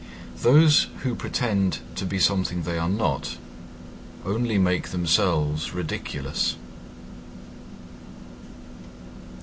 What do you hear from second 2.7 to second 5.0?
are not only make